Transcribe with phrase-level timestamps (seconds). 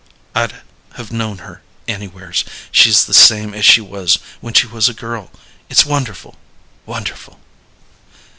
[0.33, 0.63] I'd
[0.95, 2.43] have known her anywheres.
[2.71, 5.29] She's the same as she was when she was a girl.
[5.69, 6.37] It's wonderful
[6.87, 7.39] wonderful!"